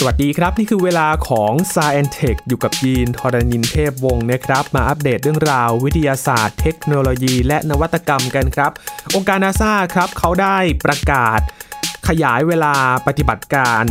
[0.00, 8.70] สวัสดีครับ นี่คือเวลาของ s าย e n t e c h อยู่กับยีนทรณินเทพวงศ์นะครับ มาอัปเดตเรื่องราว วิทยาศาสตร์ เทคโนโลยี และนวัตกรรมกันครับ
[9.14, 11.40] องค์การนาซาครับเขาได้ประกาศ
[12.08, 12.74] ขยายเวลา
[13.06, 13.84] ปฏิบัติการ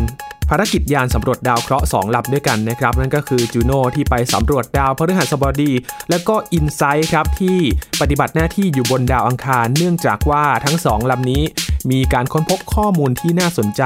[0.49, 5.71] ภารกิจยานสำรวจดาวเคราะห์2ลำด้วยกันนะครับ นั่นก็คือจูโน่ที่ไปสำรวจดาวพฤหัสบดี
[6.09, 7.57] และก็อินไซต์ครับที่
[8.01, 11.43] ปฏิบัติหน้าที่อยู่บนดาวอังคาร เนื่องจากว่าทั้งสองลำนี้
[11.91, 13.81] มีการค้นพบข้อมูลที่น่าสนใจ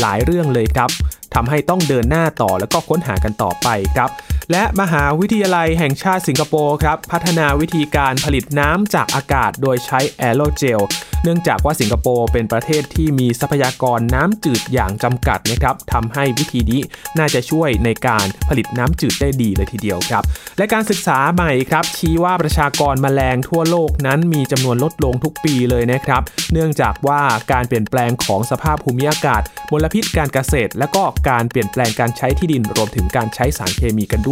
[0.00, 0.90] หลายเรื่องเลยครับ
[1.34, 4.10] ทำให้ต้องเดินหน้าต่อแล้วก็ค้นหากันต่อไปครับ
[4.50, 10.82] และมหาวิทยาลัยแห่งชาติสิงคโปร์ครับ พัฒนาวิธีการผลิตน้ำจากอากาศโดยใช้แอโรเจล
[11.24, 16.80] เนื่องจากว่าสิงคโปร์เป็นประเทศที่มีทรัพยากรน้ำจืดอย่างจำกัดนะครับทำให้วิธีนี้
[17.18, 20.22] น่าจะช่วยในการผลิตน้ำจืดได้ดีเลยทีเดียวครับ
[20.58, 26.22] และการศึกษาใหม่ครับ ชี้ว่าประชากรแมลงทั่วโลกนั้นมีจำนวนลดลงทุกปีเลยนะครับ
[26.52, 27.20] เนื่องจากว่า
[27.52, 34.30] การเปลี่ยนแปลงของสภาพภูมิอากาศมลพิษการเกษตร และก็การเปลี่ยนแปลงการใช้ที่ดินรวมถึงการใช้สารเคมีกันด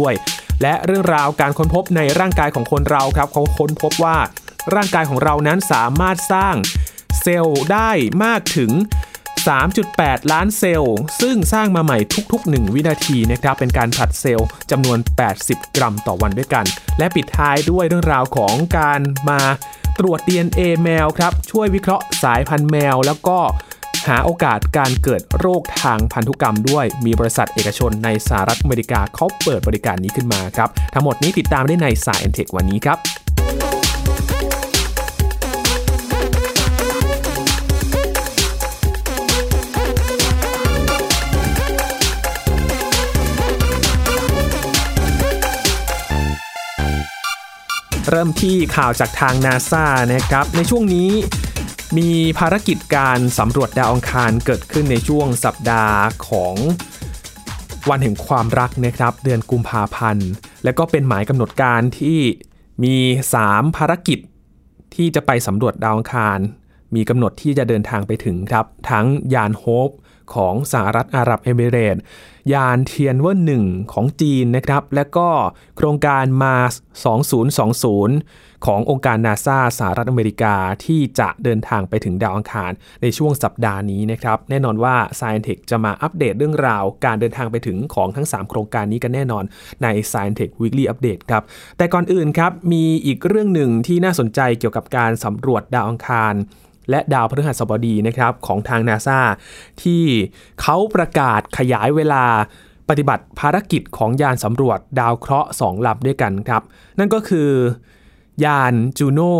[0.61, 4.17] และเรื่องราวการค้นพบในร่างกายของคนเราครับเขาค้นพบว่า
[4.75, 6.55] ร่างกายของเรานั้นสามารถสร้าง
[7.21, 7.89] เซลล์ได้
[8.23, 8.71] มากถึง
[9.51, 11.97] 3.8 ล้านเซลล์ ซึ่งสร้างมาใหม่
[12.31, 14.99] ทุก ๆ 1 วินาทีนะครับ เป็นการผลัดเซลล์จำนวน
[15.37, 16.65] 80 กรัมต่อวันด้วยกัน
[16.97, 19.41] และปิดท้ายด้วยเรื่องราวของการมา
[19.99, 23.39] ตรวจ DNA แมวครับ ช่วยวิเคราะห์สายพันธุ์แมว แล้วก็
[24.07, 32.99] หาโอกาสการเกิดโรคทางพันธุกรรมด้วย มีบริษัทเอกชนในสหรัฐอเมริกาเขาเปิดบริการนี้ขึ้นมาครับ ทั้งหมดนี้ติดตามได้ในสายเอ็นเทควันนี้ครับ
[48.09, 51.09] เริ่มที่ข่าวจากทางนาซานะครับ ในช่วงนี้
[51.97, 55.97] มีภารกิจการสำรวจดาวอังคารเกิดขึ้นในช่วงสัปดาห์
[56.29, 56.55] ของ
[57.89, 60.29] วันแห่งความรักนะครับเดือนกุมภาพันธ์
[60.63, 62.19] และก็เป็นหมายกำหนดการที่
[62.83, 62.95] มี
[63.37, 64.19] 3 ภารกิจ
[64.95, 66.39] ที่จะไปสำรวจดาวอังคาร
[66.95, 69.89] มีกำหนดที่จะเดินทางไปถึงครับ ทั้งยานโฮป
[70.33, 71.97] ของสหรัฐอาหรับเอมิเรต
[72.53, 75.29] ยานเทียนเวอร์หนึ่งของจีนนะครับ และก็
[75.77, 76.55] โครงการมา
[77.35, 80.55] 2020 ขององค์การนาซาสหรัฐอเมริกา
[80.85, 89.43] ที่จะเดินทางไปถึงดาวอังคารในช่วงสัปดาห์นี้นะครับ แน่นอนว่า s c i e n Tech จะมาอัปเดตเรื่องราว การเดินทางไปถึงของทั้ง 3 โครงการนี้กันแน่นอน
[89.83, 91.43] ใน s c i e n Tech Weekly Update ครับ
[91.77, 96.33] แต่ก่อนอื่นครับ มีอีกเรื่องหนึ่งที่น่าสนใจเกี่ยวกับการสำรวจดาวอังคาร
[96.89, 99.19] และดาวพฤหัสบดีนะครับของทางนาซา
[99.83, 100.03] ที่
[100.61, 102.25] เขาประกาศขยายเวลา
[102.89, 106.63] ปฏิบัติภารกิจของยานสำรวจดาวเคราะห์2ลำด้วยกันครับ
[106.99, 107.49] นั่นก็คือ
[108.43, 109.37] ยานจูโน่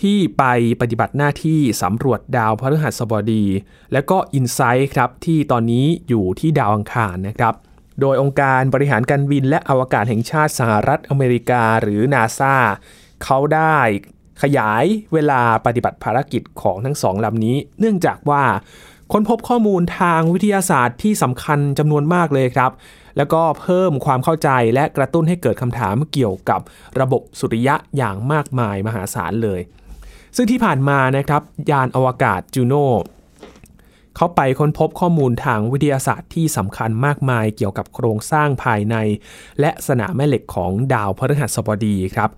[0.00, 0.44] ที่ไป
[0.80, 3.44] ปฏิบัติหน้าที่สำรวจดาวพฤหัสบดี
[3.92, 7.54] และก็อินไซต์ครับที่ตอนนี้อยู่ที่ดาวอังคารนะครับ
[8.00, 12.54] โดยองค์การบริหารการบินและอวกาศแห่งชาติสหรัฐอเมริกาหรือนาซา
[13.24, 13.78] เขาได้
[14.42, 18.42] ขยายเวลาปฏิบัติภารกิจของทั้งสองลำนี้ เนื่องจากว่า
[19.12, 22.70] ค้นพบข้อมูลทางวิทยาศาสตร์ที่สำคัญจำนวนมากเลยครับ
[23.16, 26.60] แล้วก็เพิ่มความเข้าใจและกระตุ้นให้เกิดคำถามเกี่ยวกับ
[27.00, 29.60] ระบบสุริยะอย่างมากมายมหาศาลเลย
[30.36, 32.88] ซึ่งที่ผ่านมานะครับ ยานอวกาศจูโน่
[34.16, 38.96] เขาไปค้นพบข้อมูลทางวิทยาศาสตร์ที่สำคัญมากมายเกี่ยวกับโครงสร้างภายใน
[39.60, 42.30] และสนามแม่เหล็กของดาวพฤหัสบดีครับ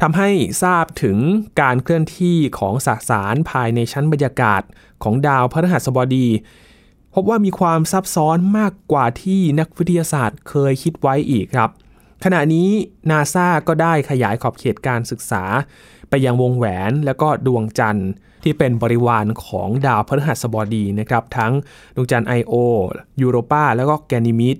[0.00, 0.30] ทำให้
[0.62, 1.18] ทราบถึง
[1.60, 4.62] การเคลื่อนที่ของสสารภายในชั้นบรรยากาศ
[5.02, 6.28] ของดาวพฤหัสบดี
[7.14, 11.70] พบว่ามีความซับซ้อนมากกว่าที่นักวิทยาศาสตร์เคยคิดไว้อีกครับ
[12.24, 12.68] ขณะนี้
[13.10, 15.44] นาซาก็ได้ขยายขอบเขตการศึกษา
[16.08, 18.10] ไปยังวงแหวนและก็ดวงจันทร์
[18.44, 21.52] ที่เป็นบริวารของดาวพฤหัสบดีนะครับ ทั้ง
[21.94, 22.52] ดวงจันทร์ไอโอ
[23.20, 24.56] ยูโรปาแล้วก็แกนิมิด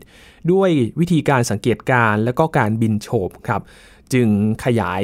[0.52, 3.62] ด้วยวิธีการสังเกตการและก็การบินโฉบครับ
[4.12, 4.28] จึง
[4.64, 5.02] ขยาย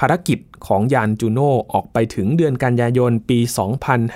[0.00, 3.38] ภารกิจของยานจูโน่ออกไปถึงเดือนกันยายนปี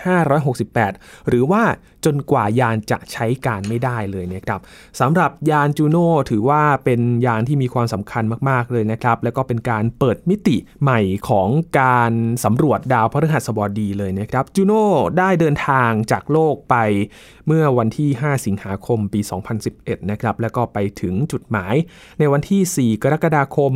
[0.05, 1.63] 2568 หรือว่า
[2.05, 4.61] จนกว่ายานจะใช้การไม่ได้เลยนะครับ
[5.01, 11.49] สำหรับยานจูโน่ถือว่าเป็นยานที่มีความสำคัญมาก ๆ เลยนะครับ แล้วก็เป็นการเปิดมิติใหม่ของ
[11.81, 12.13] การ
[12.45, 14.85] สำรวจดาวพฤหัสบดีเลยนะครับจูโน่
[15.19, 16.77] ได้เดินทางจากโลกไป
[17.47, 19.21] เมื่อวันที่ 5 สิงหาคมปี
[19.65, 21.75] 2011 นะครับ แล้วก็ไปถึงจุดหมาย
[22.19, 23.73] ในวันที่ 4 กรกฎาคม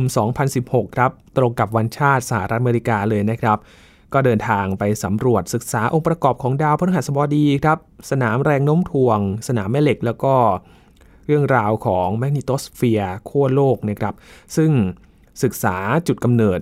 [0.47, 3.57] 2016 ครับ ตรงกับวันชาติสหรัฐอเมริกาเลยนะครับ
[4.13, 7.77] ก็เดินทางไปสำรวจศึกษาองค์ประกอบของดาวพฤหัสบดีครับ
[8.11, 10.35] สนามแรงโน้มถ่วง สนามแม่เหล็กแล้วก็
[11.25, 14.13] เรื่องราวของแมกนิโตสเฟียร์ขั้วโลกนะครับ
[14.55, 14.71] ซึ่ง
[15.43, 15.75] ศึกษา
[16.07, 16.59] จุดกำเนิด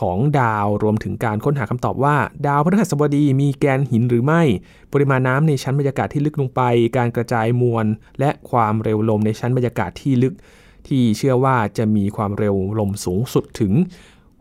[0.00, 4.42] ของดาวรวมถึงการค้นหาคำตอบว่า ดาวพฤหัสบดีมีแกนหินหรือไม่
[4.92, 6.60] ปริมาณน้ำในชั้นบรรยากาศที่ลึกลงไป
[6.96, 7.86] การกระจายมวล
[8.20, 10.34] และความเร็วลมในชั้นบรรยากาศที่ลึก
[10.88, 13.72] ที่เชื่อว่าจะมีความเร็วลมสูงสุดถึง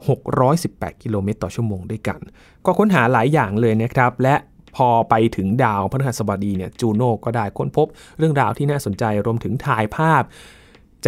[0.05, 2.19] 618 กิโลเมตรต่อชั่วโมงด้วยกัน
[2.65, 4.35] ก็ค้นหาหลายอย่างเลยนะครับ และ
[4.75, 7.87] พอไปถึงดาวพฤหัสบดีเนี่ยจูโน่ก็ได้ค้นพบ
[8.17, 10.23] เรื่องราวที่น่าสนใจรวมถึงถ่ายภาพ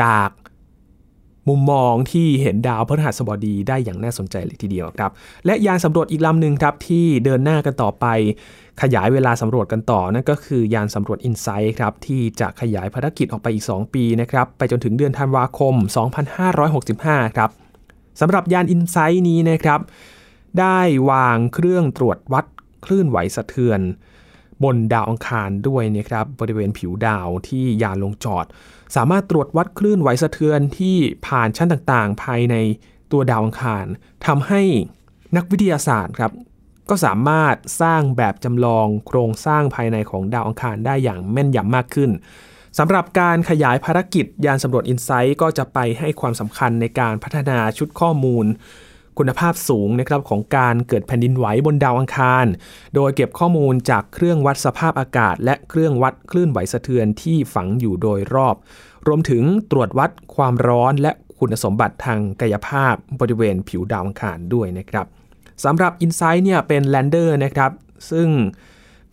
[0.02, 0.30] จาก
[1.48, 5.12] มุมมองที่เห็นดาวพฤหัสบดีได้อย่างน่าสนใจเลยทีเดียวครับ
[5.46, 8.06] และยานสำรวจอีกลำหนึ่งครับที่เดินหน้ากันต่อไป
[8.82, 15.74] ขยายเวลาสำรวจกันต่อนั่นก็คือยานสำรวจ InSight ครับที่จะขยายภารกิจออกไปอีก 2 ปีนะครับไปจนถึงเดือนธันวาคม
[16.56, 17.52] 2565 ครับ
[18.20, 19.80] สำหรับยาน InSight นี้นะครับ
[20.60, 20.80] ได้
[21.10, 22.46] วางเครื่องตรวจวัด
[22.86, 23.82] คลื่นไหวสะเทือน
[24.64, 28.46] บนดาวอังคารด้วยนะครับบริเวณผิวดาวที่ยานลงจอด
[28.96, 30.96] สามารถตรวจวัดคลื่นไหวสะเทือนที่
[31.28, 32.56] ผ่านชั้นต่างๆ ภายใน
[33.12, 33.86] ตัวดาวอังคาร
[34.26, 34.62] ทำให้
[35.36, 36.32] นักวิทยาศาสตร์ครับ
[36.90, 42.12] ก็สามารถสร้างแบบจำลองโครงสร้างภายในของดาวอังคารได้อย่างแม่นยำมากขึ้น
[42.78, 48.46] สำหรับการขยายภารกิจยานสำรวจอินไซต์ก็จะไปให้ความสำคัญในการพัฒนาชุดข้อมูล
[49.18, 52.46] คุณภาพสูงนะครับของการเกิดแผ่นดินไหวบนดาวอังคาร
[52.96, 58.56] โดยเก็บข้อมูลจากเครื่องวัดสภาพอากาศ และเครื่องวัดคลื่นไหวสะเทือนที่ฝังอยู่โดยรอบ
[59.08, 65.06] รวมถึงตรวจวัดความร้อนและคุณสมบัติทางกายภาพบริเวณผิวดาวอังคารด้วยนะครับ
[65.64, 67.72] สำหรับ Insight เนี่ยเป็นแลนเดอร์นะครับ
[68.12, 68.30] ซึ่ง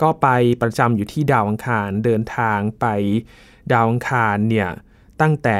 [0.02, 0.28] ก็ไป
[0.62, 2.86] ประจำอยู่ที่ดาวอังคารเดินทางไป
[3.72, 4.68] ดาวอังคารเนี่ย
[5.20, 5.58] ตั้งแต่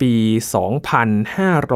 [0.00, 0.14] ปี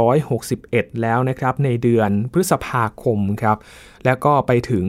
[0.05, 3.57] 2561 แล้วนะครับในเดือนพฤษภาคมครับ
[4.05, 4.87] แล้วก็ไปถึง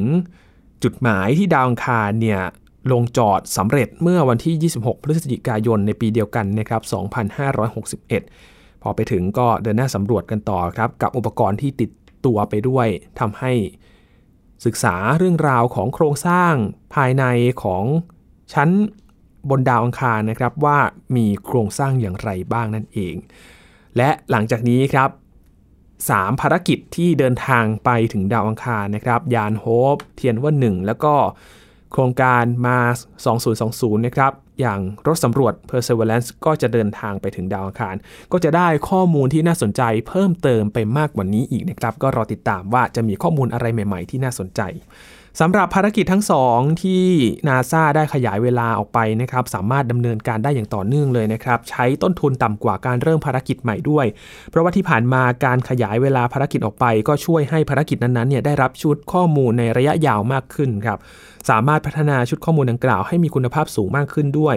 [0.83, 2.41] จุดหมายที่ดาวอังคารเนี่ย
[2.91, 6.81] ลงจอดสำเร็จเมื่อวันที่ 26 พฤศจิกายนในปีเดียวกันนะครับ
[8.07, 11.89] 2561 พอไปถึงก็เดินหน้าสำรวจกันต่อครับ กับอุปกรณ์ที่ติด
[12.25, 12.87] ตัวไปด้วย
[13.19, 13.51] ทำให้
[14.65, 16.53] ศึกษาเรื่องราวของโครงสร้าง
[16.95, 17.23] ภายใน
[17.63, 17.83] ของ
[18.53, 18.69] ชั้น
[19.49, 20.77] บนดาวอังคารนะครับว่า
[21.15, 23.15] มีโครงสร้างอย่างไรบ้างนั่นเอง
[23.97, 25.09] และหลังจากนี้ครับ
[25.75, 31.13] 3ภารกิจที่เดินทางไปถึงดาวอังคารนะครับ ยานโฮปเทียนว่า 1 แล้วก็
[31.91, 32.77] โครงการมา
[33.43, 37.95] 2020 นะครับ อย่างรถสำรวจ Perseverance ก็จะเดินทางไปถึงดาวอังคาร
[38.31, 44.61] ก็จะได้ข้อมูลที่น่าสนใจเพิ่มเติมไปมากกว่านี้อีกนะครับ ก็รอติดตามว่าจะมีข้อมูลอะไรใหม่ ๆ ที่น่าสนใจ
[45.39, 47.03] สำหรับภารกิจทั้งสองที่
[47.47, 54.05] นาซาได้ขยายเวลาออกไปนะครับสามารถดำเนินการได้อย่างต่อเนื่องเลยนะครับใช้ต้นทุนต่ำกว่าการเริ่มภารกิจใหม่ด้วย
[54.49, 60.99] เพราะว่าที่ผ่านมาการขยายเวลาภารกิจออกไป ก็ช่วยให้ภารกิจนั้นๆเนี่ยได้รับชุดข้อมูลในระยะยาวมากขึ้นครับ
[61.49, 64.55] สามารถพัฒนาชุดข้อมูลดังกล่าวให้มีคุณภาพสูงมากขึ้นด้วย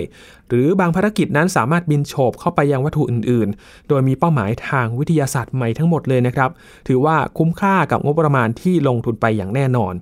[0.49, 6.51] หรือบางภารกิจนั้นสามารถบินโฉบเข้าไปยังวัตถุอื่น ๆ โดยมีเป้าหมายทางวิทยาศาสตร์ใหม่ทั้งหมดเลยนะครับ
[6.89, 9.97] ถือว่าคุ้มค่ากับงบประมาณที่ลงทุนไปอย่างแน่นอน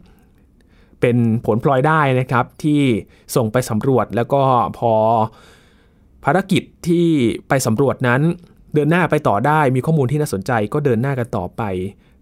[1.07, 2.83] เป็นผลพลอยได้นะครับที่
[3.37, 4.43] ส่งไปสำรวจแล้วก็
[4.79, 4.93] พอ
[6.25, 7.07] ภารกิจที่
[7.49, 8.21] ไปสำรวจนั้น
[8.75, 11.63] เดินหน้าไปต่อได้มีข้อมูลที่น่าสนใจก็เดินหน้ากันต่อไป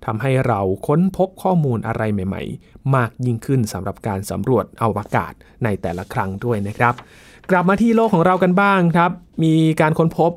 [0.04, 5.32] ทำให้เราค้นพบข้อมูลอะไรใหม่ ๆ มากยิ่งขึ้นสำหรับการสำรวจอวกาศ
[5.64, 6.94] ในแต่ละครั้งด้วยนะครับ
[7.50, 9.10] กลับมาที่โลกของเรากันบ้างครับ
[9.42, 10.32] มีการค้นพบ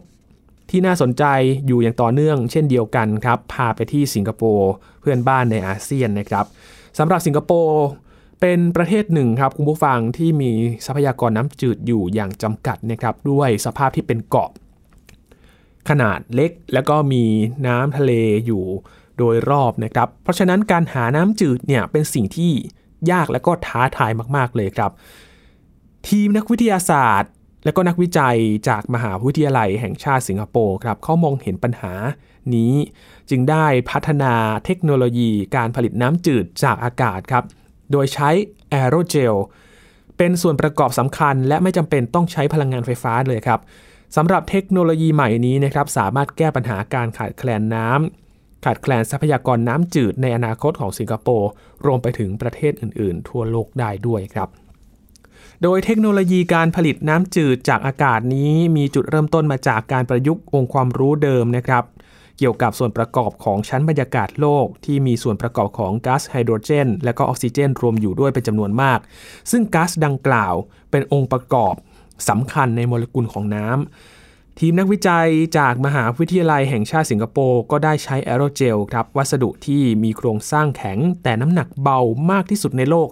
[0.69, 1.23] ที่น่าสนใจ
[1.67, 4.71] อยู่อย่างต่อเนื่อง เช่นเดียวกันครับ พาไปที่สิงคโปร์
[5.01, 6.45] เพื่อนบ้านในอาเซียนนะครับ
[6.97, 7.81] สำหรับสิงคโปร์
[8.41, 10.51] เป็นประเทศหนึ่งครับคุณผู้ฟังที่มี
[10.85, 14.49] ทรัพยากรน้ำจืดอยู่อย่างจำกัดนะครับด้วยสภาพที่เป็นเกาะ
[15.89, 17.23] ขนาดเล็กแล้วก็มี
[17.67, 18.11] น้ำทะเล
[18.45, 18.63] อยู่
[19.17, 22.51] โดยรอบนะครับ เพราะฉะนั้นการหาน้ำจืดเนี่ยเป็นสิ่งที่
[23.11, 24.91] ยากและก็ท้าทายมาก ๆ เลยครับ
[26.07, 27.31] ทีมนักวิทยาศาสตร์
[27.65, 28.37] และก็นักวิจัย
[28.69, 31.93] จากมหาวิทยาลัยแห่งชาติสิงคโปร์ครับเขามองเห็นปัญหา
[32.55, 32.73] นี้
[33.29, 34.33] จึงได้พัฒนา
[34.65, 37.43] เทคโนโลยีการผลิตน้ำจืดจากอากาศครับ
[37.91, 38.29] โดยใช้
[38.69, 39.35] แอโรเจล
[40.17, 43.59] เป็นส่วนประกอบสำคัญ และไม่จำเป็นต้องใช้พลังงานไฟฟ้าเลยครับ
[44.15, 51.49] สำหรับเทคโนโลยีใหม่นี้นะครับสามารถแก้ปัญหาการขาดแคลนน้ำขาดแคลนทรัพยากรน้ำจืดในอนาคตของสิงคโปร์
[51.85, 54.49] รวมไปถึงประเทศอื่น ๆ ทั่วโลกได้ด้วยครับ
[55.63, 61.83] โดยเทคโนโลยีการผลิตน้ำจืดจากอากาศนี้ มีจุดเริ่มต้นมาจากการประยุกต์องค์ความรู้เดิมนะครับ
[62.37, 68.99] เกี่ยวกับส่วนประกอบของชั้นบรรยากาศโลก ที่มีส่วนประกอบของก๊าซไฮโดรเจน และก็ออกซิเจนรวมอยู่ด้วยเป็นจำนวนมาก
[69.51, 70.53] ซึ่งก๊าซดังกล่าว
[70.91, 71.75] เป็นองค์ประกอบ
[72.29, 81.99] สำคัญในโมเลกุลของน้ำทีมนักวิจัยจากมหาวิทยาลัยแห่งชาติสิงคโปร์ก็ได้ใช้แอโรเจลครับ วัสดุที่มีโครงสร้างแข็ง แต่น้ำหนักเบา
[82.31, 83.09] มากที่สุดในโลก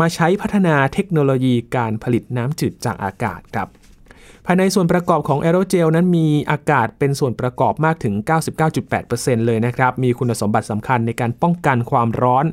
[0.00, 3.68] มาใช้พัฒนาเทคโนโลยีการผลิตน้ำจืดจากอากาศครับ
[4.48, 8.14] ภายในส่วนประกอบของแอโรเจลนั้นมีอากาศเป็นส่วนประกอบมากถึง
[8.80, 12.44] 99.8%เลยนะครับ มีคุณสมบัติสำคัญในการป้องกันความร้อน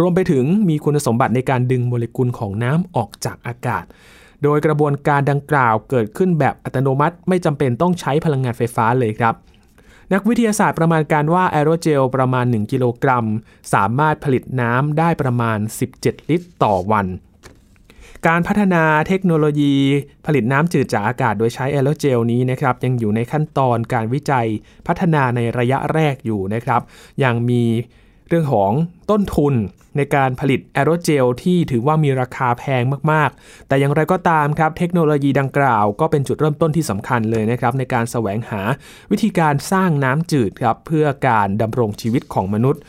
[0.00, 3.84] รวมไปถึงมีคุณสมบัติในการดึงโมเลกุลของน้ำออกจากอากาศ
[4.42, 9.34] โดยกระบวนการดังกล่าวเกิดขึ้นแบบอัตโนมัติ ไม่จำเป็นต้องใช้พลังงานไฟฟ้าเลยครับ
[10.12, 13.26] นักวิทยาศาสตร์ประมาณการว่าแอโรเจลประมาณ 1 กิโลกรัม
[13.74, 15.58] สามารถผลิตน้ำได้ประมาณ
[15.94, 17.06] 17 ลิตรต่อวัน
[18.26, 19.74] การพัฒนาเทคโนโลยี
[20.26, 24.46] ผลิตน้ำจืดจากอากาศโดยใช้แอโรเจลนี้นะครับยังอยู่ในขั้นตอนการวิจัย
[24.86, 26.80] พัฒนาในระยะแรกอยู่นะครับ
[27.24, 27.64] ยังมี
[28.28, 28.72] เรื่องของ
[29.10, 29.54] ต้นทุน
[29.96, 32.82] ในการผลิตแอโรเจลที่ถือว่ามีราคาแพง
[33.12, 38.60] มาก ๆ แต่อย่างไรก็ตามครับ เทคโนโลยีดังกล่าวก็เป็นจุดเริ่มต้นที่สำคัญเลยนะครับ ในการแสวงหา
[39.10, 42.80] วิธีการสร้างน้ำจืดครับ เพื่อการดำรงชีวิตของมนุษย์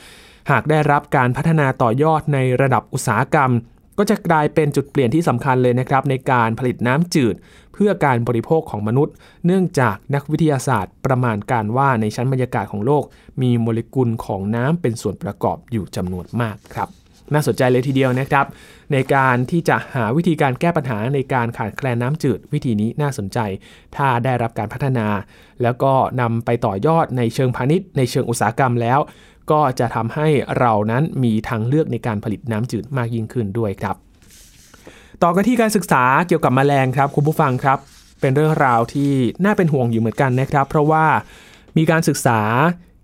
[0.52, 3.52] หากได้รับการพัฒนาต่อยอดในระดับอุตสาหกรรม
[4.00, 7.36] ก็จะกลายเป็นจุดเปลี่ยนที่สำคัญเลยนะครับ ในการผลิตน้ำจืด
[7.74, 9.14] เพื่อการบริโภคของมนุษย์
[9.46, 13.04] เนื่องจากนักวิทยาศาสตร์ประมาณการว่าในชั้นบรรยากาศของโลก
[13.42, 16.90] มีโมเลกุลของน้ำเป็นส่วนประกอบอยู่จำนวนมากครับ
[17.34, 18.46] น่าสนใจเลยทีเดียวนะครับ
[18.94, 23.40] ในการที่จะหาวิธีการแก้ปัญหาในการขาดแคลนน้ำจืดวิธีนี้น่าสนใจ
[23.96, 25.08] ถ้าได้รับการพัฒนา
[25.64, 29.00] แล้วก็นำไปต่อยอดในเชิงพาณิชย์ ในเชิงอุตสาหกรรมแล้ว
[29.52, 30.28] ก็จะทำให้
[30.60, 33.96] เรานั้นมีทางเลือกในการผลิตน้ำจืดมากยิ่งขึ้นด้วยครับ
[35.24, 37.80] ต่อกันที่การศึกษาเกี่ยวกับแมลงครับคุณผู้ฟังครับ
[38.22, 39.12] เป็นเรื่องราวที่
[39.46, 41.06] น่าเป็นห่วงอยู่เหมือนกันนะครับ เพราะว่า
[41.78, 42.40] มีการศึกษา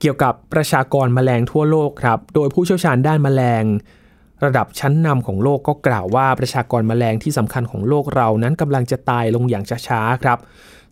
[0.01, 3.63] เกี่ยวกับประชากรแมลงทั่วโลกครับ โดยผู้เชี่ยวชาญด้านแมลง
[4.43, 10.39] ระดับชั้นนำของโลกก็กล่าวว่าประชากรแมลงที่สำคัญของโลกเรานั้นกำลังจะตายลงอย่างช้าๆครับ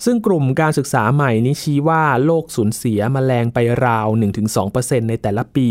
[0.05, 4.07] ซึ่งกลุ่มการศึกษาใหม่นี้ชี้ว่าโลกสูญเสียแมลงไปราว
[4.59, 5.67] 1-2%ในแต่ละปี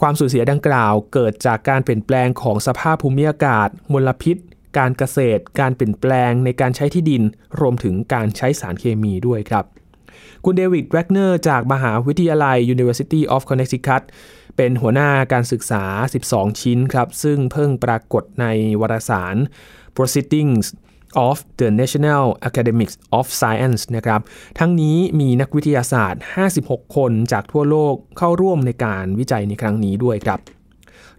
[0.00, 4.36] ความสูญเสียดังกล่าวเกิดจากการเปลี่ยนแปลงของสภาพภูมิอากาศ มลพิษ
[4.78, 7.22] การเกษตร การเปลี่ยนแปลงในการใช้ที่ดิน
[7.60, 9.64] รวมถึงการใช้สารเคมีด้วยครับ
[10.44, 14.02] คุณเดวิดแวกเนอร์จากมหาวิทยาลัย University of Connecticut
[14.56, 15.84] เป็นหัวหน้าการศึกษา
[16.24, 18.46] 12 ชิ้นครับ ซึ่งเพิ่งปรากฏใน
[18.80, 19.36] วารสาร
[19.96, 20.66] Proceedings
[21.28, 24.20] of the National Academics of Science นะครับ
[24.58, 26.22] ทั้งนี้มีนักวิทยาศาสตร์
[26.58, 30.40] 56 คนจากทั่วโลกเข้าร่วมในการวิจัยในครั้งนี้ด้วยครับ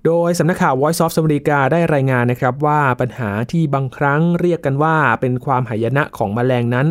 [0.06, 6.88] โดยสำนักข่าว Voice of America ได้รายงานนะครับว่าปัญหาที่บางครั้งเรียกกันว่าเป็นความหายนะของแมลงนั้น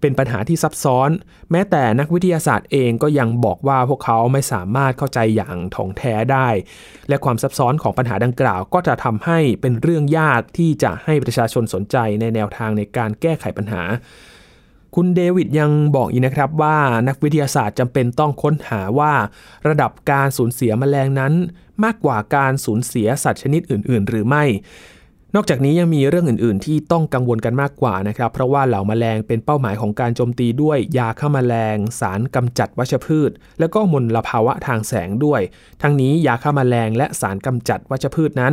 [0.00, 1.10] เป็นปัญหาที่ซับซ้อน
[1.50, 6.48] แม้แต่นักวิทยาศาสตร์เองก็ยังบอกว่าพวกเขาไม่สามารถเข้าใจอย่างถ่องแท้ได้
[7.08, 13.82] และความซับซ้อนของปัญหาดังกล่าว ก็จะทำให้เป็นเรื่องยากที่จะให้ประชาชนสนใจในแนวทางในการแก้ไขปัญหา
[14.94, 19.12] คุณเดวิดยังบอกอีกนะครับว่านักวิทยาศาสตร์จำเป็นต้องค้นหาว่า
[19.68, 21.32] ระดับการสูญเสียมแมลงนั้น
[21.84, 24.44] มากกว่าการสูญเสียสัตว์ชนิดอื่น ๆ หรือไม่
[25.38, 35.40] นอกจากนี้ยังมีเรื่องอื่น ๆ ที่ต้องกังวลกันมากกว่านะครับ เพราะว่าเหล่าแมลงเป็นเป้าหมายของการโจมตีด้วยยาฆ่าแมลง สารกำจัดวัชพืช และก็มลภาวะทางแสงด้วย
[35.82, 38.52] ทั้งนี้ยาฆ่าแมลงและสารกำจัดวัชพืชนั้น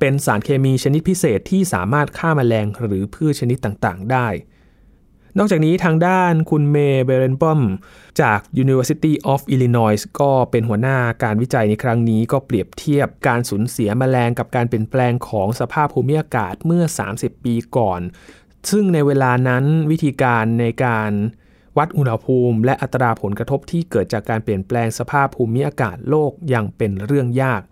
[0.00, 4.26] เป็นสารเคมีชนิดพิเศษที่สามารถฆ่าแมลงหรือพืชชนิดต่าง ๆ ได้
[5.38, 7.60] นอกจากนี้ทางด้านคุณเมย์เบรนบอม
[8.20, 18.00] จาก University of Illinois ก็เป็นหัวหน้าการวิจัยในครั้งนี้ก็เปรียบเทียบการสูญเสียแมลงกับการเปลี่ยนแปลงของสภาพภูมิอากาศเมื่อ 30 ปีก่อน
[18.70, 21.10] ซึ่งในเวลานั้นวิธีการในการ
[21.78, 27.62] วัดอุณหภูมิ และอัตราผลกระทบที่เกิดจากการเปลี่ยนแปลงสภาพภูมิอากาศโลกยังเป็นเรื่องยาก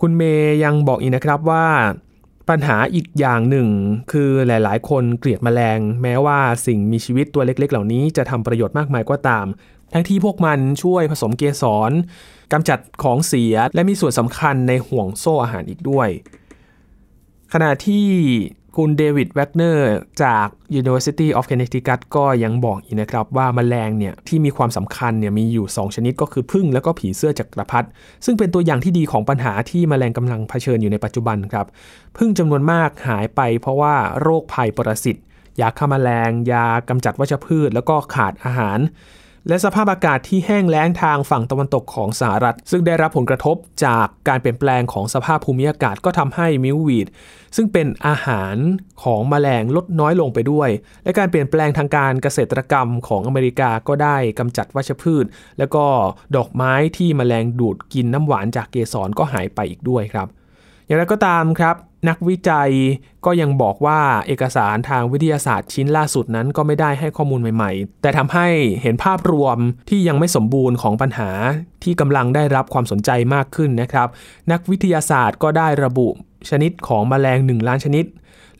[0.00, 1.66] คุณเมย์ยังบอกอีกนะครับว่า
[2.48, 3.68] ปัญหาอีกอย่างหนึ่ง
[4.12, 9.46] คือหลาย ๆ คนเกลียดแมลง แม้ว่าสิ่งมีชีวิตตัวเล็ก ๆ เหล่านี้จะทำประโยชน์มากมายก็ตาม
[9.92, 11.92] ทั้งที่พวกมันช่วยผสมเกสร
[12.52, 16.08] กำจัดของเสียและมีส่วนสำคัญในห่วงโซ่อาหารอีกด้วย
[17.52, 18.06] ขณะที่
[18.76, 20.46] คุณเดวิดแวกเนอร์จาก
[20.80, 27.88] University of Connecticut ก็ยังบอกอีกนะครับว่ามาแมลงเนี่ยที่มีความสำคัญเนี่ยมีอยู่ 2 ชนิดก็คือพึ่งแล้วก็ผีเสื้อจักรพรรดิ
[28.24, 31.66] ซึ่งเป็นตัวอย่างที่ดีของปัญหาที่มแมลงกำลังเผชิญอยู่ในปัจจุบันครับ
[32.18, 35.16] พึ่งจำนวนมากหายไปเพราะว่าโรคภัยปรสิต
[35.60, 38.78] ยาฆ่ามาแมลง ยากำจัดวัชพืช แล้วก็ขาดอาหาร
[39.48, 47.08] และสภาพอากาศที่แห้งแล้งทางฝั่งตะวันตกของสหรัฐ ซึ่งได้รับผลกระทบจากการเปลี่ยนแปลงของสภาพภูมิอากาศก็ทำให้มิววีด
[47.56, 48.56] ซึ่งเป็นอาหาร
[49.02, 50.68] ของแมลงลดน้อยลงไปด้วย
[51.04, 55.24] และการเปลี่ยนแปลงทางการเกษตรกรรมของอเมริกาก็ได้กำจัดวัชพืช
[55.58, 55.84] และก็
[56.36, 60.28] ดอกไม้ที่แมลงดูดกินน้ำหวานจากเกสรก็หายไปอีกด้วยครับ
[60.86, 61.76] อย่างไรก็ตามครับ
[62.08, 62.70] นักวิจัย
[63.24, 68.48] ก็ยังบอกว่าเอกสารทางวิทยาศาสตร์ชิ้นล่าสุดนั้นก็ไม่ได้ให้ข้อมูลใหม่ ๆ แต่ทำให้
[68.82, 69.58] เห็นภาพรวม
[69.88, 71.30] ที่ยังไม่สมบูรณ์ของปัญหา
[71.84, 74.08] ที่กำลังได้รับความสนใจมากขึ้นนะครับ
[74.52, 76.08] นักวิทยาศาสตร์ก็ได้ระบุ
[76.50, 78.04] ชนิดของแมลง 1 ล้านชนิด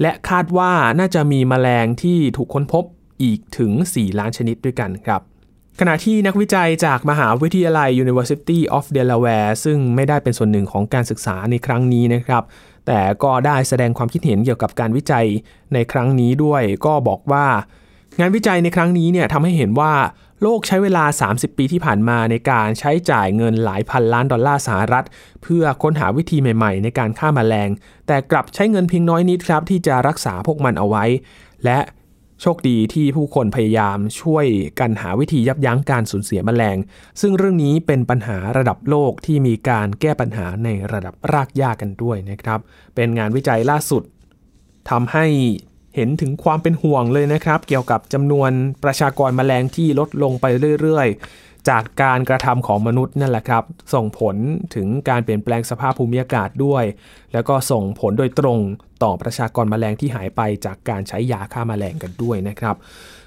[0.01, 2.85] และคาดว่าน่าจะมีแมลงที่ถูกค้นพบ
[3.23, 5.23] อีกถึง 4 ล้านชนิดด้วยกันครับ
[5.81, 12.43] ขณะที่นักวิจัยจากมหาวิทยาลัย University of Delaware ซึ่งไม่ได้เป็นส่วนหนึ่งของการศึกษาในครั้งนี้นะครับ
[12.87, 15.27] แต่ก็ได้แสดงความคิดเห็นเกี่ยวกับการวิจัย
[15.75, 17.47] ในครั้งนี้ด้วย ก็บอกว่า
[18.21, 19.93] งานวิจัยในครั้งนี้เนี่ยทำให้เห็นว่า
[20.43, 25.05] โลกใช้เวลา 30 ปีที่ผ่านมาในการใช้จ่ายเงินหลายพันล้านดอลลาร์สหรัฐ
[25.43, 27.69] เพื่อค้นหาวิธีใหม่ๆ ในการฆ่ามาแมลง
[28.07, 31.05] แต่กลับใช้เงินเพียงน้อยนิดครับที่จะรักษาพวกมันเอาไว้
[31.65, 31.79] และ
[32.43, 34.47] โชคดีที่ผู้คนพยายามช่วย
[34.81, 36.77] กันหาวิธียับยั้งการสูญเสียแมลง
[37.21, 42.61] ซึ่งเรื่องนี้เป็นปัญหาระดับโลกที่มีการแก้ปัญหาในระดับรากหญ้ากันด้วยนะครับ
[42.95, 44.03] เป็นงานวิจัยล่าสุด
[44.91, 45.27] ทำให้
[45.97, 48.51] เห็นถึงความเป็นห่วงเลยนะครับ เกี่ยวกับจำนวน
[48.85, 50.47] ประชากรแมลงที่ลดลงไป
[50.81, 54.37] เรื่อยๆ จากการกระทำของมนุษย์นั่นแหละครับ ส่งผล
[54.75, 56.85] ถึงการเปลี่ยนแปลงสภาพภูมิอากาศด้วย
[57.33, 58.59] แล้วก็ส่งผลโดยตรง
[59.03, 62.77] ต่อประชากรแมลงที่หายไปจากการใช้ยาฆ่าแมลงกันด้วยนะครับ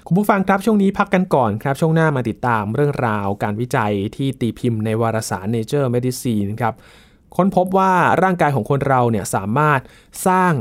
[0.06, 6.74] คุณผู้ฟังครับช่วงนี้พักกันก่อนครับ ช่วงหน้ามาติดตามเรื่องราวการวิจัยที่ตีพิมพ์ในวารสาร Nature Medicine ครับ
[7.36, 7.92] ค้นพบว่า
[8.22, 9.80] ร่างกายของคนเราเนี่ยสามารถ
[10.26, 10.54] สร้าง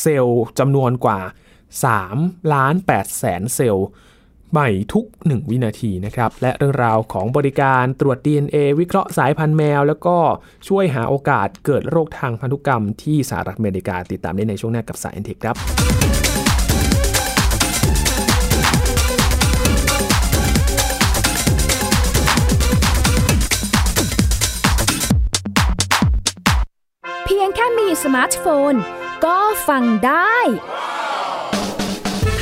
[0.00, 1.20] เซลล์จำนวนกว่า
[1.86, 3.86] 3 ล้าน8แสนเซลล์
[4.56, 10.16] ใหม่ทุก 1 วินาทีนะครับ และเรื่องราวของบริการตรวจ DNA วิเคราะห์สายพันธุ์แมว แล้วก็
[10.68, 15.56] ช่วยหาโอกาสเกิดโรคทางพันธุกรรมที่สหรัฐอเมริกาติดตามได้ในช่วงหน้ากับ Sci and Tech ครับ
[27.24, 28.74] เพียงแค่มีสมาร์ทโฟน
[29.24, 30.36] ก็ฟังได้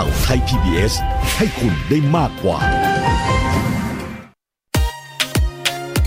[0.00, 0.94] ่าวไทย PBS
[1.36, 2.58] ให้คุณได้มากกว่า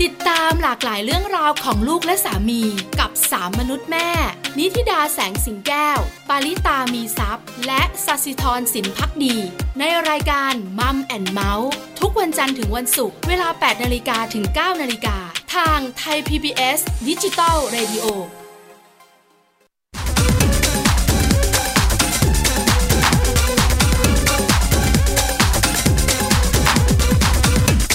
[0.02, 2.62] ติดตามหลากหลายเรื่องราวของลูกและสามี
[3.00, 4.10] กับสามมนุษย์แม่
[4.58, 9.36] นิธิดาแสงสิงแก้ว ปาริตามีซัพ์และสัสิธรสินพักดี
[9.78, 15.16] ในรายการมัมแอนเมาส์ทุกวันจันทร์ถึงวันศุกร์เวลา 8นาฬิกาถึง 9นาฬิกา
[15.54, 16.78] ทางไทย PBS
[17.08, 18.06] ดิจิตอล Radio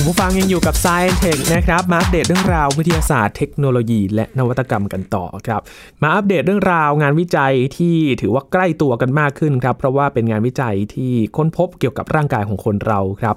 [0.09, 5.61] ผู้ฟังยังอยู่กับ Science Tech นะครับ มาอัปเดตเรื่องราววิทยาศาสตร์เทคโนโลยี และนวัตกรรมกันต่อครับ
[6.01, 13.35] มาอัปเดตเรื่องราวงานวิจัยที่ถือว่าใกล้ตัวกันมากขึ้นครับ เพราะว่าเป็นงานวิจัยที่ค้นพบเกี่ยวกับร่างกายของคนเราครับ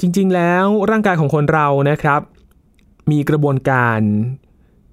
[0.00, 2.20] จริงๆ แล้วร่างกายของคนเรานะครับ
[3.10, 4.00] มีกระบวนการ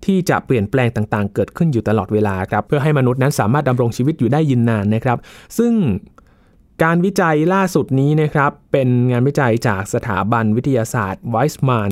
[0.05, 5.17] ที่จะเปลี่ยนแปลงต่างๆ เกิดขึ้นอยู่ตลอดเวลาครับ เพื่อให้มนุษย์นั้นสามารถดำรงชีวิตอยู่ได้ยินนานนะครับ
[5.57, 5.73] ซึ่ง
[6.83, 11.91] การวิจัยล่าสุดนี้นะครับ เป็นงานวิจัยจากสถาบันวิทยาศาสตร์ไวส์มาน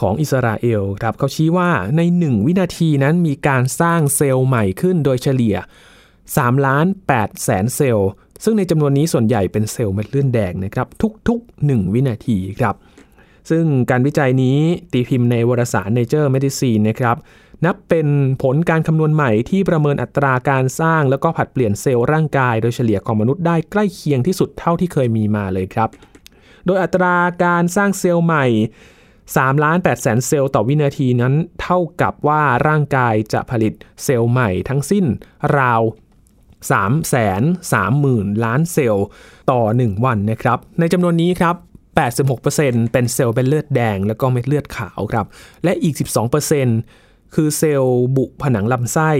[0.00, 5.56] ของอิสราเอลครับเขาชี้ว่าใน 1 วินาทีนั้นมีการสร้างเซลล์ใหม่ขึ้นโดยเฉลี่ย
[6.10, 8.10] 3ล้าน8แสนเซลล์
[8.44, 10.86] ซึ่งในจำนวนนี้ส่วนใหญ่เป็นเซลล์เม็ดเลือดแดงนะครับ
[11.28, 12.74] ทุกๆ 1 วินาทีครับ
[13.50, 14.58] ซึ่งการวิจัยนี้
[14.92, 17.16] ตีพิมพ์ในวารสาร Nature Medicine นะครับ
[17.64, 18.08] นับเป็น
[18.42, 25.88] ผลการคำนวณใหม่ที่ประเมินอัตราการสร้าง แล้วก็ผัดเปลี่ยนเซลล์ร่างกายโดยเฉลี่ยของมนุษย์ได้ใกล้เคียงที่สุดเท่าที่เคยมีมาเลยครับ
[26.66, 28.46] โดยอัตราการสร้างเซลล์ใหม่
[29.02, 33.72] 3ล้าน8แสนเซลล์ต่อวินาทีนั้นเท่ากับว่าร่างกายจะผลิต
[34.04, 35.04] เซลล์ใหม่ทั้งสิ้น
[35.58, 35.82] ราว
[36.44, 39.06] 3แสน3หมื่นล้านเซลล์
[39.50, 41.56] ต่อ 1 วันนะครับ ในจำนวนนี้ครับ
[42.00, 45.26] 86%เป็นเซลล์เป็นเลือดแดง แล้วก็เม็ดเลือดขาวครับ
[45.64, 45.94] และอีก
[46.64, 49.12] 12%คือเซลล์บุผนังลำไส้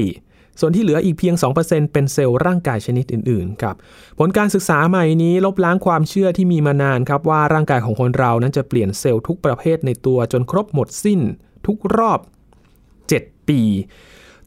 [0.61, 3.77] ส่วนที่เหลืออีกเพียง 2%เป็นเซลล์ร่างกายชนิดอื่นๆครับ
[4.19, 11.21] ผลการศึกษาใหม่นี้ลบล้างความเชื่อที่มีมานานครับว่าร่างกายของคนเรานั้นจะเปลี่ยนเซลล์ทุกประเภทในตัวจนครบหมดสิ้น
[11.67, 12.21] ทุกรอบ
[12.85, 13.61] 7 ปี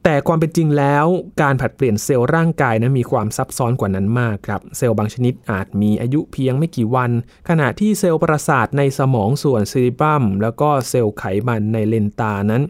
[0.07, 1.05] แต่ความเป็นจริงแล้ว
[1.41, 7.11] การผัดเปลี่ยนเซลล์ร่างกายนั้นมีความซับซ้อนกว่านั้นมากครับ เซลล์บางชนิดอาจมีอายุเพียงไม่กี่วัน
[7.49, 12.61] ขณะที่เซลล์ประสาทในสมองส่วนซีริบัมแล้วก็เซลล์ไขมันในเลนตานั้น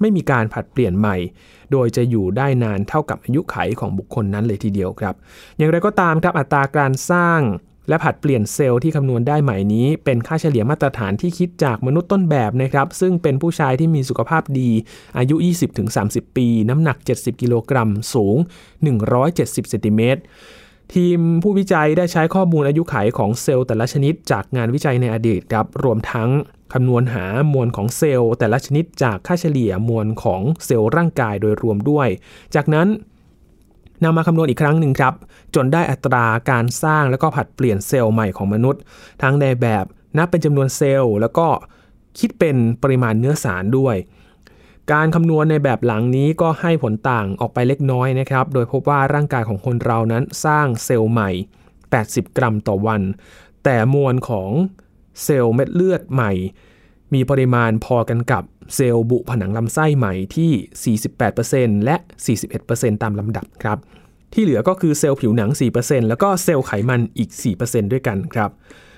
[0.00, 1.16] ไม่มีการผัดเปลี่ยนใหม่
[1.72, 5.14] โดยจะอยู่ได้นานเท่ากับอายุไขของบุคคลนั้นเลยทีเดียวครับ
[5.56, 7.40] อย่างไรก็ตามครับอัตราการสร้าง
[7.88, 14.70] และผัดเปลี่ยนเซลล์ที่คำนวณได้ใหม่นี้ เป็นค่าเฉลี่ยมาตรฐานที่คิดจากมนุษย์ต้นแบบนะครับ ซึ่งเป็นผู้ชายที่มีสุขภาพดี
[15.18, 15.36] อายุ
[15.86, 18.36] 20-30 ปี น้ำหนัก 70 กิโลกรัม สูง
[19.02, 20.20] 170เซนติเมตร
[20.94, 26.30] ทีมผู้วิจัยได้ใช้ข้อมูลอายุขัยของเซลล์แต่ละชนิดจากงานวิจัยในอดีตครับ รวมทั้ง
[26.72, 32.08] คำนวณหามวลของเซลล์แต่ละชนิดจากค่าเฉลี่ยมวลของเซลล์ร่างกายโดยรวมด้วย
[32.54, 32.88] จากนั้น
[34.04, 35.14] นำมาคำนวณอีกครั้งหนึ่งครับ
[35.54, 38.82] จนได้อัตราการสร้างแล้วก็ผัดเปลี่ยนเซลล์ใหม่ของมนุษย์
[39.22, 39.84] ทั้งในแบบ
[40.16, 41.46] นับเป็นจำนวนเซลล์ แล้วก็
[42.18, 43.96] คิดเป็นปริมาณเนื้อสารด้วย
[44.92, 51.30] การคำนวณในแบบหลังนี้ก็ให้ผลต่างออกไปเล็กน้อยนะครับ โดยพบว่าร่างกายของคนเรานั้นสร้างเซลล์ใหม่
[51.84, 53.02] 80 กรัมต่อวัน
[53.64, 54.50] แต่มวลของ
[55.22, 56.32] เซลล์เม็ดเลือดใหม่
[57.14, 58.44] มีปริมาณพอกันกับ
[58.74, 61.96] เซลล์บุผนังลำไส้ใหม่ที่ 48%และ
[62.48, 63.78] 41%ตามลำดับครับ
[64.32, 68.50] ที่เหลือก็คือเซลล์ผิวหนัง 4%แล้วก็เซลล์ไขมันอีก 4%ด้วยกันครับ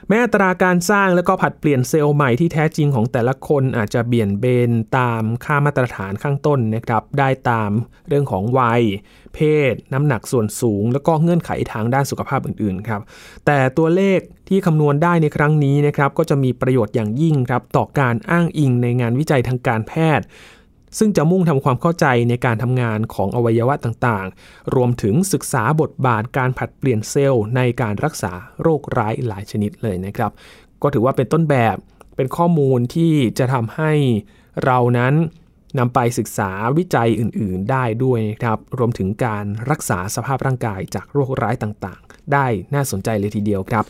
[0.09, 7.71] แม้อัตราการสร้างแล้วก็ผัดเปลี่ยนเซลล์ใหม่ที่แท้จริงของแต่ละคนอาจจะเบี่ยนเบนตามค่ามาตรฐานข้างต้นนะครับได้ตาม
[8.09, 8.83] เรื่องของวัย
[9.35, 9.39] เพ
[9.73, 13.01] ศ น้ำหนักส่วนสูง แล้วก็เงื่อนไขทางด้านสุขภาพอื่นๆครับ
[13.47, 20.27] แต่ตัวเลขที่คำนวณได้ในครั้งนี้นะครับก็จะมีประโยชน์อย่างยิ่งครับต่อการอ้างอิงในงานวิจัยทางการแพทย์
[20.99, 30.31] ซึ่งจะมุ่งทำความเข้าใจในการทำงานของอวัยวะต่างๆ รวมถึงศึกษาบทบาทการผัดเปลี่ยนเซลล์ในการรักษาโรคร้ายหลายชนิดเลยนะครับ
[30.83, 31.77] ก็ถือว่าเป็นต้นแบบ
[32.17, 33.93] เป็นข้อมูลที่จะทำให้
[34.65, 35.15] เรานั้น
[35.79, 43.85] นำไปศึกษาวิจัยอื่นๆ ได้ด้วยนะครับ รวมถึงการรักษาสภาพร่างกายจากโรคร้ายต่างๆ ได้น่าสนใจเลยทีเดียวครับ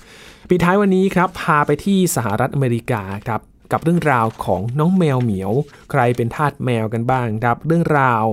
[0.48, 3.40] ปิดท้ายวันนี้ครับ พาไปที่สหรัฐอเมริกาครับ
[3.72, 5.52] กับเรื่องราวของน้องแมวเหมียว
[5.90, 8.24] ใครเป็นทาสแมวกันบ้างครับ เรื่องราว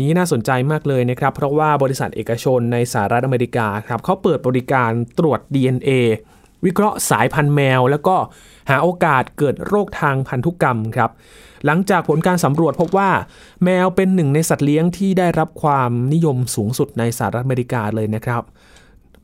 [0.00, 5.90] นี้น่าสนใจมากเลยนะครับ เพราะว่าบริษัทเอกชนในสหรัฐอเมริกาครับเขาเปิดบริการตรวจ DNA
[6.64, 8.16] วิเคราะห์สายพันธุ์แมว แล้วก็
[8.70, 11.10] หาโอกาสเกิดโรคทางพันธุกรรมครับ
[11.66, 13.10] หลังจากผลการสำรวจพบว่า
[13.64, 18.42] แมวเป็นหนึ่งในสัตว์เลี้ยงที่ได้รับความนิยมสูงสุดในสหรัฐอเมริกาเลยนะครับ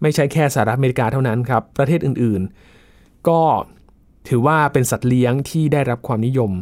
[0.03, 3.41] ไม่ใช่แค่สหรัฐอเมริกาเท่านั้นครับ ประเทศอื่นๆ ก็
[4.29, 6.53] ถือว่าเป็นสัตว์เลี้ยงที่ได้รับความนิยม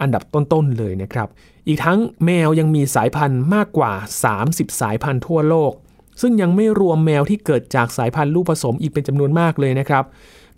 [0.00, 1.28] อันดับต้นๆเลยนะครับ
[1.66, 3.92] อีกทั้งแมวยังมีสายพันธุ์มากกว่า
[4.36, 5.72] 30 สายพันธุ์ทั่วโลก
[6.20, 10.04] ซึ่งยังไม่รวมแมวที่เกิดจากสายพันธุ์ลูกผสมอีกเป็นจำนวนมากเลยนะครับ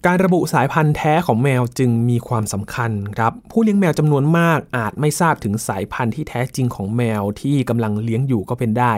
[0.07, 8.93] การระบุสายพันธุ์แท้ของแมวจึงมีความสำคัญครับ ผู้เลี้ยงแมวจำนวนมากอาจไม่ทราบถึงสายพันธุ์ที่แท้จริงของแมวที่กำลังเลี้ยงอยู่ก็เป็นได้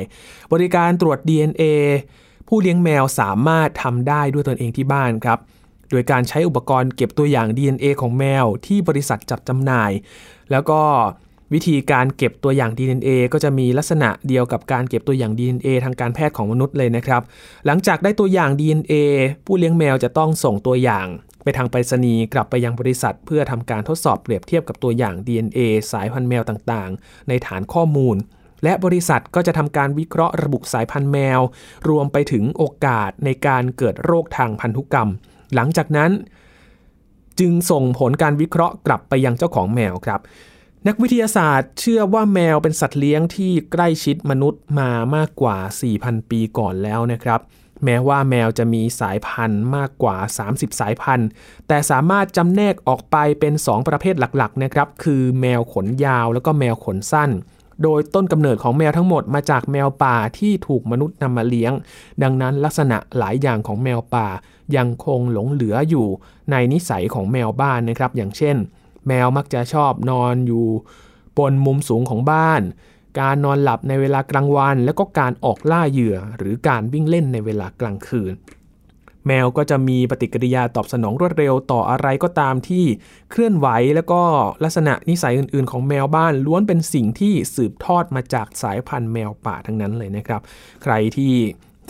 [0.52, 1.62] บริการตรวจ DNA
[2.48, 5.38] ผู้เลี้ยงแมวสามารถทำได้ด้วยตนเองที่บ้านครับ
[5.94, 9.92] ดยการใช้อุปกรณ์เก็บตัวอย่าง DNA ของแมวที่บริษัทจัดจำหน่าย
[10.50, 10.80] แล้วก็
[11.52, 17.22] วิธีการเก็บตัวอย่าง DNA ก็จะมีลักษณะเดียวกับการเก็บตัวอย่าง DNA ทางการแพทย์ของมนุษย์เลยนะครับ
[17.66, 18.92] หลังจากได้ตัวอย่าง DNA
[19.46, 21.06] ผู้เลี้ยงแมวจะต้องส่งตัวอย่าง
[21.42, 25.58] ไปทางไปรษณีย์กลับไปยังบริษัท เพื่อทำการทดสอบเปรียบเทียบกับตัวอย่าง DNA
[25.92, 28.16] สายพันธุ์แมวต่างๆ ในฐานข้อมูล
[28.64, 31.40] และบริษัทก็จะทำการวิเคราะห์ระบุสายพันธุ์แมว
[31.88, 35.10] รวมไปถึงโอกาสในการเกิดโรคทางพันธุกรรม
[35.54, 36.10] หลังจากนั้น
[37.40, 40.20] จึงส่งผลการวิเคราะห์กลับไปยังเจ้าของแมวครับ
[40.88, 45.56] นักวิทยาศาสตร์เชื่อว่าแมวเป็นสัตว์เลี้ยงที่ใกล้ชิดมนุษย์มามากกว่า
[45.94, 47.40] 4,000 ปีก่อนแล้วนะครับ
[47.84, 50.16] แม้ว่าแมวจะมีสายพันธุ์มากกว่า
[50.48, 51.28] 30 สายพันธุ์
[51.68, 57.30] แต่สามารถจำแนกออกไปเป็น 2 ประเภทหลักๆนะครับ คือแมวขนยาวแล้วก็แมวขนสั้น
[57.82, 61.72] โดยต้นกำเนิดของแมวทั้งหมดมาจากแมวป่าที่ถูกมนุษย์นำมาเลี้ยง
[62.22, 64.28] ดังนั้นลักษณะหลายอย่างของแมวป่า
[64.76, 66.06] ยังคงหลงเหลืออยู่
[66.50, 68.56] ในนิสัยของแมวบ้านนะครับ อย่างเช่น
[69.08, 70.66] แมวมักจะชอบนอนอยู่
[71.38, 72.62] บนมุมสูงของบ้าน
[73.20, 78.34] การนอนหลับในเวลากลางวัน แล้วก็การออกล่าเหยื่อ หรือการวิ่งเล่นในเวลากลางคืน
[79.28, 82.84] แมวก็จะมีปฏิกิริยาตอบสนองรวดเร็วต่ออะไรก็ตามที่
[83.30, 84.22] เคลื่อนไหวแล้วก็
[84.64, 90.40] ลักษณะนิสัยอื่นๆ ของแมวบ้านล้วนเป็นสิ่งที่สืบทอดมาจากสายพันธุ์แมวป่าทั้งนั้นเลยนะครับ
[90.82, 91.32] ใครที่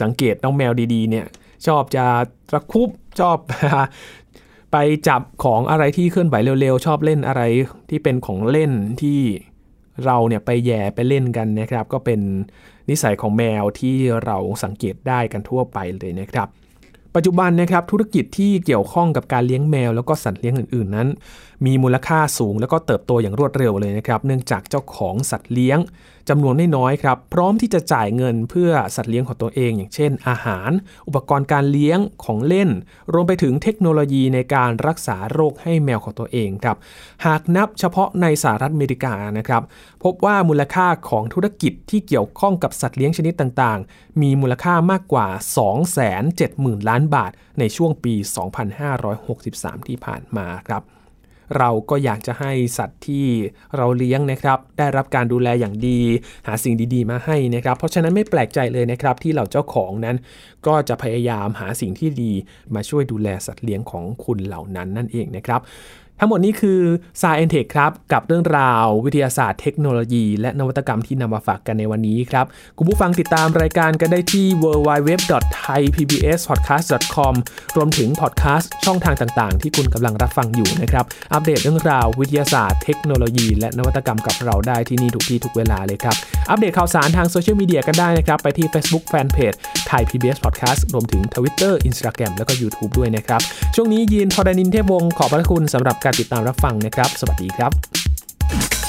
[0.03, 1.27] สังเกตน้องแมวดีๆเนี่ย
[1.67, 2.07] ชอบจะ
[2.53, 3.37] ตะคุบชอบ
[4.73, 4.77] ไป
[5.09, 7.43] จับของอะไรที่เคลื่อนไหวเร็วๆ ชอบเล่นอะไร
[7.91, 8.73] ที่เป็นของเล่น
[9.03, 9.21] ที่
[10.05, 12.21] เราเนี่ยไปแย่ไปเล่นกันนะครับ ก็เป็น
[12.91, 16.49] นิสัยของแมวที่เราสังเกตได้กันทั่วไปเลยนะครับ
[17.15, 21.09] ปัจจุบันนะครับธุรกิจที่เกี่ยวข้องกับการเลี้ยงแมวแล้วก็สัตว์เลี้ยงอื่นๆนั้น
[21.67, 25.81] มีมูลค่าสูง แล้วก็เติบโตอย่างรวดเร็วเลยนะครับ เนื่องจากเจ้าของสัตว์เลี้ยง
[26.31, 30.71] จำนวนไม่น้อยครับ พร้อมที่จะจ่ายเงินเพื่อสัตว์เลี้ยงของตัวเอง อย่างเช่น อาหาร
[31.07, 32.71] อุปกรณ์การเลี้ยงของเล่น
[33.13, 36.77] รวมไปถึงเทคโนโลยีในการรักษาโรคให้แมวของตัวเองครับ
[37.27, 39.63] หากนับเฉพาะในสหรัฐอเมริกานะครับ
[40.05, 45.27] พบว่ามูลค่าของธุรกิจที่เกี่ยวข้องกับสัตว์เลี้ยงชนิดต่างๆ มีมูลค่ามากกว่า
[46.09, 48.15] 270,000 ล้านบาท ในช่วงปี
[49.01, 50.94] 2563 ที่ผ่านมาครับ
[51.59, 53.27] เราก็อยากจะให้สัตว์ที่
[53.77, 56.01] เราเลี้ยงนะครับ ได้รับการดูแลอย่างดี
[56.47, 60.17] หาสิ่งดีๆ มาให้นะครับ เพราะฉะนั้นไม่แปลกใจเลยนะครับที่เหล่าเจ้าของนั้น
[60.67, 62.33] ก็จะพยายามหาสิ่งที่ดี
[62.75, 65.61] มาช่วยดูแลสัตว์เลี้ยงของคุณเหล่านั้นนั่นเองนะครับ
[66.21, 66.81] ทั้งหมดนี้คือ
[67.21, 72.47] s ายเอ็นเทคครับ กับเรื่องราววิทยาศาสตร์เทคโนโลยี และนวัตกรรมที่นำมาฝากกันในวันนี้ครับ
[72.79, 77.35] คุณผู้ฟังติดตามรายการกันได้ที่ www.thaipbspodcast.com
[77.77, 86.17] รวมถึงพอดแคสต์ช่องทางต่างๆ ที่คุณกำลังรับฟังอยู่นะครับ อัปเดตเรื่องราววิทยาศาสตร์เทคโนโลยี และนวัตกรรมกับเราได้ที่นี่ทุกที่ทุกเวลาเลยครับ
[86.51, 89.57] อัปเดตข่าวสารทางโซเชียลมีเดียกันได้นะครับ ไปที่ Facebook Fanpage
[89.91, 93.41] Thai PBS Podcast รวมถึง Twitter Instagram แล้วก็ YouTube ด้วยนะครับ
[93.75, 98.84] ช่วงนี้ยินทอรานินเทพวงศ์ขอบพระคุณสำหรับการติดตามรับฟังนะครับ สวัสดีครับ